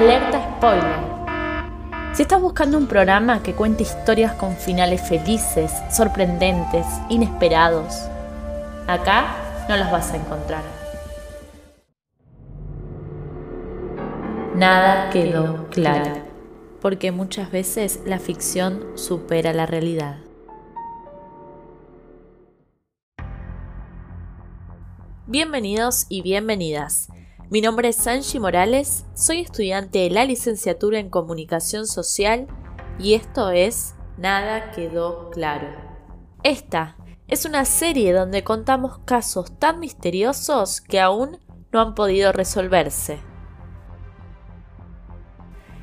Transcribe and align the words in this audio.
Alerta 0.00 0.56
spoiler. 0.56 0.96
Si 2.14 2.22
estás 2.22 2.40
buscando 2.40 2.78
un 2.78 2.86
programa 2.86 3.42
que 3.42 3.52
cuente 3.52 3.82
historias 3.82 4.32
con 4.32 4.56
finales 4.56 5.06
felices, 5.06 5.70
sorprendentes, 5.90 6.86
inesperados, 7.10 8.08
acá 8.86 9.36
no 9.68 9.76
los 9.76 9.90
vas 9.90 10.10
a 10.14 10.16
encontrar. 10.16 10.62
Nada 14.54 15.10
quedó 15.10 15.68
claro, 15.68 16.14
porque 16.80 17.12
muchas 17.12 17.50
veces 17.50 18.00
la 18.06 18.18
ficción 18.18 18.82
supera 18.94 19.52
la 19.52 19.66
realidad. 19.66 20.16
Bienvenidos 25.26 26.06
y 26.08 26.22
bienvenidas. 26.22 27.10
Mi 27.50 27.60
nombre 27.60 27.88
es 27.88 27.96
Sanji 27.96 28.38
Morales, 28.38 29.06
soy 29.12 29.40
estudiante 29.40 29.98
de 29.98 30.10
la 30.10 30.24
licenciatura 30.24 31.00
en 31.00 31.10
Comunicación 31.10 31.88
Social 31.88 32.46
y 32.96 33.14
esto 33.14 33.50
es 33.50 33.96
Nada 34.16 34.70
quedó 34.70 35.30
claro. 35.30 35.66
Esta 36.44 36.96
es 37.26 37.46
una 37.46 37.64
serie 37.64 38.12
donde 38.12 38.44
contamos 38.44 38.98
casos 38.98 39.50
tan 39.58 39.80
misteriosos 39.80 40.80
que 40.80 41.00
aún 41.00 41.38
no 41.72 41.80
han 41.80 41.96
podido 41.96 42.30
resolverse. 42.30 43.18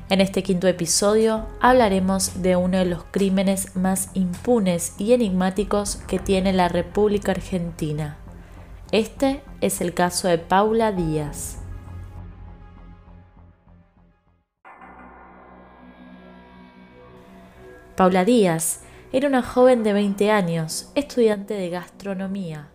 En 0.08 0.22
este 0.22 0.42
quinto 0.42 0.68
episodio 0.68 1.48
hablaremos 1.60 2.40
de 2.40 2.56
uno 2.56 2.78
de 2.78 2.86
los 2.86 3.04
crímenes 3.10 3.76
más 3.76 4.08
impunes 4.14 4.94
y 4.96 5.12
enigmáticos 5.12 5.96
que 5.96 6.18
tiene 6.18 6.54
la 6.54 6.68
República 6.68 7.32
Argentina. 7.32 8.16
Este 8.90 9.42
es 9.60 9.82
el 9.82 9.92
caso 9.92 10.28
de 10.28 10.38
Paula 10.38 10.92
Díaz. 10.92 11.57
Paula 17.98 18.24
Díaz 18.24 18.82
era 19.12 19.26
una 19.26 19.42
joven 19.42 19.82
de 19.82 19.92
20 19.92 20.30
años, 20.30 20.88
estudiante 20.94 21.54
de 21.54 21.68
gastronomía. 21.68 22.68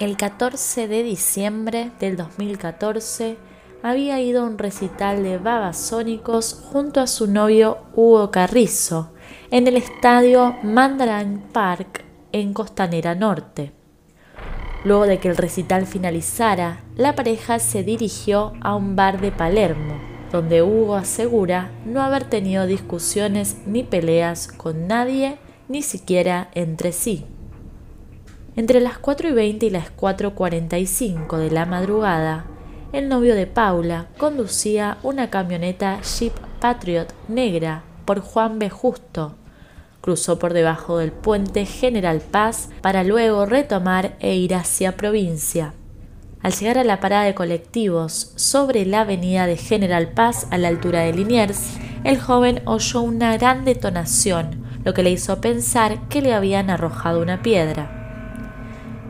El 0.00 0.16
14 0.16 0.88
de 0.88 1.04
diciembre 1.04 1.92
del 2.00 2.16
2014 2.16 3.36
había 3.84 4.20
ido 4.20 4.42
a 4.42 4.46
un 4.46 4.58
recital 4.58 5.22
de 5.22 5.38
babasónicos 5.38 6.52
junto 6.72 7.00
a 7.00 7.06
su 7.06 7.28
novio 7.28 7.78
Hugo 7.94 8.32
Carrizo 8.32 9.12
en 9.52 9.68
el 9.68 9.76
estadio 9.76 10.56
Mandarin 10.64 11.38
Park 11.52 12.04
en 12.32 12.52
Costanera 12.52 13.14
Norte. 13.14 13.70
Luego 14.82 15.06
de 15.06 15.20
que 15.20 15.28
el 15.28 15.36
recital 15.36 15.86
finalizara, 15.86 16.82
la 16.96 17.14
pareja 17.14 17.60
se 17.60 17.84
dirigió 17.84 18.52
a 18.62 18.74
un 18.74 18.96
bar 18.96 19.20
de 19.20 19.30
Palermo 19.30 19.99
donde 20.32 20.62
Hugo 20.62 20.96
asegura 20.96 21.70
no 21.84 22.02
haber 22.02 22.24
tenido 22.24 22.66
discusiones 22.66 23.56
ni 23.66 23.82
peleas 23.82 24.48
con 24.48 24.86
nadie, 24.86 25.38
ni 25.68 25.82
siquiera 25.82 26.50
entre 26.54 26.92
sí. 26.92 27.24
Entre 28.56 28.80
las 28.80 28.98
4 28.98 29.28
y 29.28 29.32
20 29.32 29.66
y 29.66 29.70
las 29.70 29.96
4.45 29.96 31.36
de 31.36 31.50
la 31.50 31.66
madrugada, 31.66 32.46
el 32.92 33.08
novio 33.08 33.34
de 33.34 33.46
Paula 33.46 34.08
conducía 34.18 34.98
una 35.02 35.30
camioneta 35.30 36.00
Jeep 36.00 36.32
Patriot 36.60 37.14
negra 37.28 37.84
por 38.04 38.20
Juan 38.20 38.58
B. 38.58 38.68
Justo. 38.68 39.36
Cruzó 40.00 40.38
por 40.38 40.52
debajo 40.54 40.98
del 40.98 41.12
puente 41.12 41.66
General 41.66 42.20
Paz 42.20 42.70
para 42.80 43.04
luego 43.04 43.46
retomar 43.46 44.16
e 44.18 44.34
ir 44.34 44.54
hacia 44.54 44.96
provincia. 44.96 45.74
Al 46.42 46.52
llegar 46.52 46.78
a 46.78 46.84
la 46.84 47.00
parada 47.00 47.24
de 47.24 47.34
colectivos 47.34 48.32
sobre 48.36 48.86
la 48.86 49.02
avenida 49.02 49.46
de 49.46 49.58
General 49.58 50.12
Paz 50.12 50.46
a 50.50 50.56
la 50.56 50.68
altura 50.68 51.00
de 51.00 51.12
Liniers, 51.12 51.76
el 52.02 52.18
joven 52.18 52.62
oyó 52.64 53.02
una 53.02 53.36
gran 53.36 53.66
detonación, 53.66 54.64
lo 54.82 54.94
que 54.94 55.02
le 55.02 55.10
hizo 55.10 55.42
pensar 55.42 56.08
que 56.08 56.22
le 56.22 56.32
habían 56.32 56.70
arrojado 56.70 57.20
una 57.20 57.42
piedra. 57.42 57.96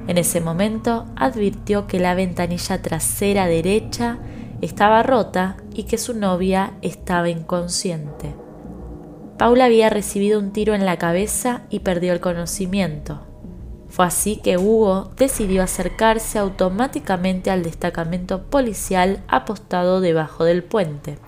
En 0.08 0.18
ese 0.18 0.40
momento 0.40 1.06
advirtió 1.14 1.86
que 1.86 2.00
la 2.00 2.14
ventanilla 2.14 2.82
trasera 2.82 3.46
derecha 3.46 4.18
estaba 4.60 5.04
rota 5.04 5.56
y 5.72 5.84
que 5.84 5.98
su 5.98 6.14
novia 6.14 6.72
estaba 6.82 7.28
inconsciente. 7.28 8.34
Paula 9.38 9.66
había 9.66 9.88
recibido 9.88 10.40
un 10.40 10.52
tiro 10.52 10.74
en 10.74 10.84
la 10.84 10.98
cabeza 10.98 11.62
y 11.70 11.78
perdió 11.78 12.12
el 12.12 12.20
conocimiento. 12.20 13.29
Fue 13.90 14.06
así 14.06 14.36
que 14.36 14.56
Hugo 14.56 15.10
decidió 15.16 15.62
acercarse 15.62 16.38
automáticamente 16.38 17.50
al 17.50 17.62
destacamento 17.62 18.44
policial 18.44 19.22
apostado 19.28 20.00
debajo 20.00 20.44
del 20.44 20.62
puente. 20.62 21.18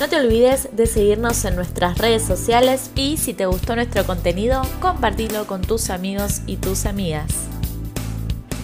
No 0.00 0.08
te 0.08 0.16
olvides 0.16 0.68
de 0.72 0.86
seguirnos 0.86 1.44
en 1.44 1.54
nuestras 1.54 1.98
redes 1.98 2.22
sociales 2.24 2.90
y 2.94 3.18
si 3.18 3.34
te 3.34 3.46
gustó 3.46 3.76
nuestro 3.76 4.04
contenido, 4.04 4.62
compartilo 4.80 5.46
con 5.46 5.62
tus 5.62 5.90
amigos 5.90 6.42
y 6.46 6.56
tus 6.56 6.86
amigas. 6.86 7.32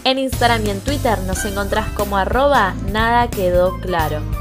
En 0.05 0.19
Instagram 0.19 0.65
y 0.67 0.71
en 0.71 0.81
Twitter 0.81 1.19
nos 1.27 1.45
encontrás 1.45 1.91
como 1.91 2.17
arroba 2.17 2.75
nada 2.93 3.29
quedó 3.29 3.79
claro. 3.81 4.38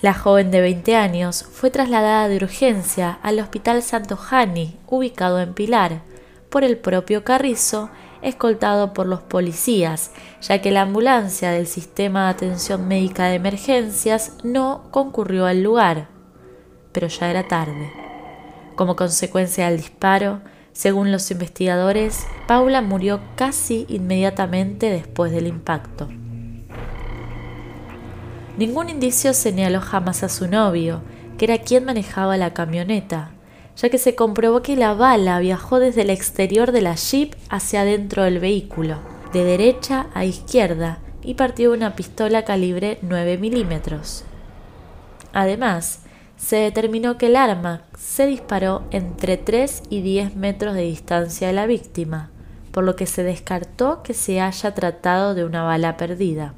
La 0.00 0.14
joven 0.14 0.52
de 0.52 0.60
20 0.60 0.94
años 0.94 1.44
fue 1.50 1.70
trasladada 1.70 2.28
de 2.28 2.36
urgencia 2.36 3.18
al 3.20 3.40
Hospital 3.40 3.82
Santo 3.82 4.16
Jani, 4.16 4.76
ubicado 4.86 5.40
en 5.40 5.54
Pilar, 5.54 6.02
por 6.50 6.62
el 6.62 6.76
propio 6.78 7.24
Carrizo, 7.24 7.90
escoltado 8.22 8.92
por 8.94 9.06
los 9.06 9.22
policías, 9.22 10.12
ya 10.40 10.62
que 10.62 10.70
la 10.70 10.82
ambulancia 10.82 11.50
del 11.50 11.66
Sistema 11.66 12.24
de 12.24 12.30
Atención 12.30 12.86
Médica 12.86 13.26
de 13.26 13.34
Emergencias 13.34 14.34
no 14.44 14.84
concurrió 14.92 15.46
al 15.46 15.64
lugar. 15.64 16.06
Pero 16.92 17.08
ya 17.08 17.28
era 17.28 17.48
tarde. 17.48 17.90
Como 18.76 18.94
consecuencia 18.94 19.68
del 19.68 19.78
disparo, 19.78 20.42
según 20.72 21.10
los 21.10 21.28
investigadores, 21.32 22.24
Paula 22.46 22.82
murió 22.82 23.20
casi 23.34 23.84
inmediatamente 23.88 24.90
después 24.90 25.32
del 25.32 25.48
impacto. 25.48 26.08
Ningún 28.58 28.90
indicio 28.90 29.34
señaló 29.34 29.80
jamás 29.80 30.24
a 30.24 30.28
su 30.28 30.48
novio, 30.48 31.00
que 31.38 31.44
era 31.44 31.58
quien 31.58 31.84
manejaba 31.84 32.36
la 32.36 32.54
camioneta, 32.54 33.30
ya 33.76 33.88
que 33.88 33.98
se 33.98 34.16
comprobó 34.16 34.62
que 34.62 34.74
la 34.74 34.94
bala 34.94 35.38
viajó 35.38 35.78
desde 35.78 36.02
el 36.02 36.10
exterior 36.10 36.72
de 36.72 36.80
la 36.80 36.96
jeep 36.96 37.36
hacia 37.50 37.82
adentro 37.82 38.24
del 38.24 38.40
vehículo, 38.40 38.98
de 39.32 39.44
derecha 39.44 40.08
a 40.12 40.24
izquierda, 40.24 40.98
y 41.22 41.34
partió 41.34 41.72
una 41.72 41.94
pistola 41.94 42.44
calibre 42.44 42.98
9 43.02 43.38
milímetros. 43.38 44.24
Además, 45.32 46.00
se 46.36 46.56
determinó 46.56 47.16
que 47.16 47.26
el 47.26 47.36
arma 47.36 47.82
se 47.96 48.26
disparó 48.26 48.82
entre 48.90 49.36
3 49.36 49.84
y 49.88 50.02
10 50.02 50.34
metros 50.34 50.74
de 50.74 50.82
distancia 50.82 51.46
de 51.46 51.52
la 51.52 51.66
víctima, 51.66 52.30
por 52.72 52.82
lo 52.82 52.96
que 52.96 53.06
se 53.06 53.22
descartó 53.22 54.02
que 54.02 54.14
se 54.14 54.40
haya 54.40 54.74
tratado 54.74 55.36
de 55.36 55.44
una 55.44 55.62
bala 55.62 55.96
perdida. 55.96 56.54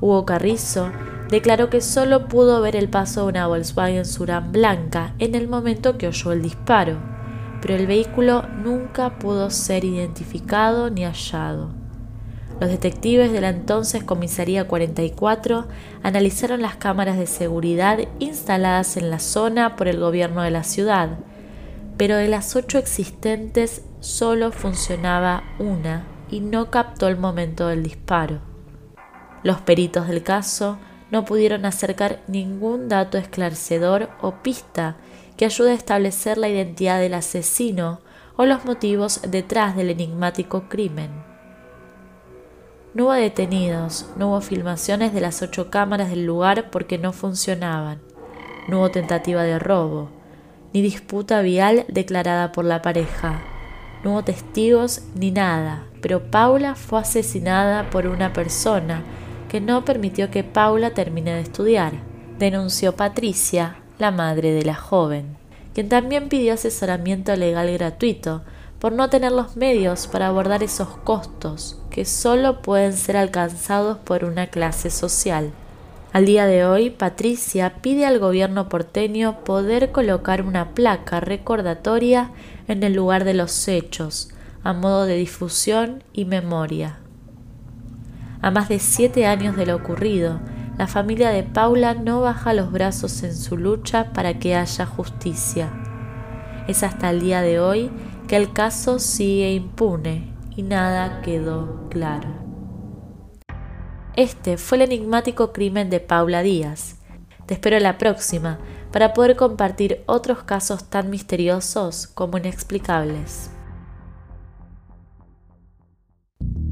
Hugo 0.00 0.26
Carrizo 0.26 0.90
declaró 1.30 1.70
que 1.70 1.80
solo 1.80 2.28
pudo 2.28 2.60
ver 2.60 2.76
el 2.76 2.88
paso 2.88 3.22
de 3.22 3.28
una 3.28 3.46
Volkswagen 3.46 4.04
Suran 4.04 4.52
blanca 4.52 5.14
en 5.18 5.34
el 5.34 5.48
momento 5.48 5.96
que 5.96 6.08
oyó 6.08 6.32
el 6.32 6.42
disparo, 6.42 6.98
pero 7.62 7.74
el 7.74 7.86
vehículo 7.86 8.42
nunca 8.62 9.18
pudo 9.18 9.50
ser 9.50 9.84
identificado 9.84 10.90
ni 10.90 11.04
hallado. 11.04 11.70
Los 12.60 12.70
detectives 12.70 13.32
de 13.32 13.40
la 13.40 13.50
entonces 13.50 14.02
Comisaría 14.02 14.66
44 14.66 15.66
analizaron 16.02 16.62
las 16.62 16.76
cámaras 16.76 17.18
de 17.18 17.26
seguridad 17.26 17.98
instaladas 18.18 18.96
en 18.96 19.10
la 19.10 19.18
zona 19.18 19.76
por 19.76 19.88
el 19.88 20.00
gobierno 20.00 20.42
de 20.42 20.50
la 20.50 20.62
ciudad, 20.62 21.18
pero 21.98 22.16
de 22.16 22.28
las 22.28 22.56
ocho 22.56 22.78
existentes 22.78 23.82
solo 24.00 24.52
funcionaba 24.52 25.42
una 25.58 26.06
y 26.30 26.40
no 26.40 26.70
captó 26.70 27.08
el 27.08 27.16
momento 27.18 27.68
del 27.68 27.82
disparo. 27.82 28.55
Los 29.42 29.60
peritos 29.60 30.08
del 30.08 30.22
caso 30.22 30.78
no 31.10 31.24
pudieron 31.24 31.64
acercar 31.64 32.22
ningún 32.26 32.88
dato 32.88 33.18
esclarecedor 33.18 34.10
o 34.20 34.32
pista 34.42 34.96
que 35.36 35.44
ayude 35.44 35.72
a 35.72 35.74
establecer 35.74 36.38
la 36.38 36.48
identidad 36.48 36.98
del 36.98 37.14
asesino 37.14 38.00
o 38.36 38.44
los 38.44 38.64
motivos 38.64 39.20
detrás 39.28 39.76
del 39.76 39.90
enigmático 39.90 40.68
crimen. 40.68 41.10
No 42.94 43.04
hubo 43.04 43.12
detenidos, 43.12 44.08
no 44.16 44.28
hubo 44.28 44.40
filmaciones 44.40 45.12
de 45.12 45.20
las 45.20 45.42
ocho 45.42 45.70
cámaras 45.70 46.08
del 46.08 46.24
lugar 46.24 46.70
porque 46.70 46.96
no 46.98 47.12
funcionaban, 47.12 48.00
no 48.68 48.78
hubo 48.78 48.90
tentativa 48.90 49.42
de 49.42 49.58
robo, 49.58 50.08
ni 50.72 50.80
disputa 50.80 51.42
vial 51.42 51.84
declarada 51.88 52.52
por 52.52 52.64
la 52.64 52.80
pareja, 52.80 53.42
no 54.02 54.12
hubo 54.12 54.24
testigos 54.24 55.02
ni 55.14 55.30
nada, 55.30 55.84
pero 56.00 56.30
Paula 56.30 56.74
fue 56.74 57.00
asesinada 57.00 57.90
por 57.90 58.06
una 58.06 58.32
persona 58.32 59.02
que 59.48 59.60
no 59.60 59.84
permitió 59.84 60.30
que 60.30 60.44
Paula 60.44 60.90
termine 60.90 61.34
de 61.34 61.40
estudiar, 61.40 61.94
denunció 62.38 62.96
Patricia, 62.96 63.76
la 63.98 64.10
madre 64.10 64.52
de 64.52 64.64
la 64.64 64.74
joven, 64.74 65.36
quien 65.74 65.88
también 65.88 66.28
pidió 66.28 66.54
asesoramiento 66.54 67.34
legal 67.36 67.72
gratuito 67.72 68.42
por 68.78 68.92
no 68.92 69.08
tener 69.08 69.32
los 69.32 69.56
medios 69.56 70.06
para 70.06 70.28
abordar 70.28 70.62
esos 70.62 70.88
costos 70.98 71.78
que 71.90 72.04
solo 72.04 72.60
pueden 72.60 72.92
ser 72.92 73.16
alcanzados 73.16 73.98
por 73.98 74.24
una 74.24 74.48
clase 74.48 74.90
social. 74.90 75.50
Al 76.12 76.24
día 76.24 76.46
de 76.46 76.64
hoy, 76.64 76.90
Patricia 76.90 77.74
pide 77.82 78.06
al 78.06 78.18
gobierno 78.18 78.68
porteño 78.68 79.44
poder 79.44 79.92
colocar 79.92 80.42
una 80.42 80.70
placa 80.70 81.20
recordatoria 81.20 82.30
en 82.68 82.82
el 82.82 82.94
lugar 82.94 83.24
de 83.24 83.34
los 83.34 83.68
hechos, 83.68 84.30
a 84.62 84.72
modo 84.72 85.04
de 85.04 85.16
difusión 85.16 86.02
y 86.12 86.24
memoria. 86.24 86.98
A 88.46 88.52
más 88.52 88.68
de 88.68 88.78
siete 88.78 89.26
años 89.26 89.56
de 89.56 89.66
lo 89.66 89.74
ocurrido, 89.74 90.38
la 90.78 90.86
familia 90.86 91.30
de 91.30 91.42
Paula 91.42 91.94
no 91.94 92.20
baja 92.20 92.54
los 92.54 92.70
brazos 92.70 93.24
en 93.24 93.34
su 93.34 93.56
lucha 93.56 94.12
para 94.12 94.38
que 94.38 94.54
haya 94.54 94.86
justicia. 94.86 95.68
Es 96.68 96.84
hasta 96.84 97.10
el 97.10 97.18
día 97.18 97.42
de 97.42 97.58
hoy 97.58 97.90
que 98.28 98.36
el 98.36 98.52
caso 98.52 99.00
sigue 99.00 99.52
impune 99.52 100.32
y 100.54 100.62
nada 100.62 101.22
quedó 101.22 101.88
claro. 101.90 102.28
Este 104.14 104.58
fue 104.58 104.78
el 104.78 104.82
enigmático 104.82 105.52
crimen 105.52 105.90
de 105.90 105.98
Paula 105.98 106.42
Díaz. 106.42 107.00
Te 107.46 107.54
espero 107.54 107.80
la 107.80 107.98
próxima 107.98 108.60
para 108.92 109.12
poder 109.12 109.34
compartir 109.34 110.04
otros 110.06 110.44
casos 110.44 110.88
tan 110.88 111.10
misteriosos 111.10 112.06
como 112.06 112.38
inexplicables. 112.38 113.50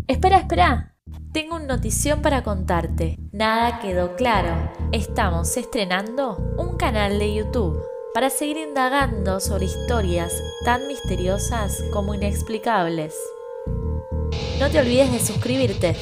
Espera, 0.06 0.38
espera. 0.38 0.93
Tengo 1.34 1.56
una 1.56 1.66
notición 1.66 2.22
para 2.22 2.44
contarte. 2.44 3.18
Nada 3.32 3.80
quedó 3.80 4.14
claro. 4.14 4.70
Estamos 4.92 5.56
estrenando 5.56 6.36
un 6.56 6.76
canal 6.76 7.18
de 7.18 7.34
YouTube 7.34 7.82
para 8.14 8.30
seguir 8.30 8.56
indagando 8.56 9.40
sobre 9.40 9.64
historias 9.64 10.32
tan 10.64 10.86
misteriosas 10.86 11.82
como 11.92 12.14
inexplicables. 12.14 13.16
No 14.60 14.70
te 14.70 14.78
olvides 14.78 15.10
de 15.10 15.18
suscribirte. 15.18 15.96